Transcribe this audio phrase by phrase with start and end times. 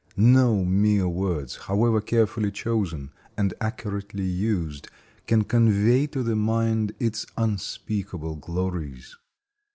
[0.17, 4.87] No mere words, however carefully chosen and accurately used,
[5.27, 9.15] can convey to the mind its unspeakable glories.